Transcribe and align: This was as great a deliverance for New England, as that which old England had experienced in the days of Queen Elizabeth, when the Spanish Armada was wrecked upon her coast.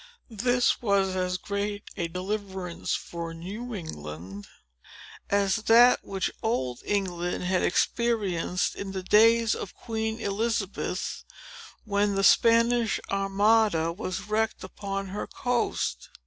This 0.31 0.81
was 0.81 1.15
as 1.15 1.37
great 1.37 1.83
a 1.95 2.07
deliverance 2.07 2.95
for 2.95 3.35
New 3.35 3.75
England, 3.75 4.47
as 5.29 5.57
that 5.57 6.03
which 6.03 6.31
old 6.41 6.79
England 6.85 7.43
had 7.43 7.61
experienced 7.61 8.73
in 8.73 8.93
the 8.93 9.03
days 9.03 9.53
of 9.53 9.75
Queen 9.75 10.19
Elizabeth, 10.19 11.23
when 11.85 12.15
the 12.15 12.23
Spanish 12.23 12.99
Armada 13.11 13.93
was 13.93 14.21
wrecked 14.21 14.63
upon 14.63 15.09
her 15.09 15.27
coast. 15.27 16.09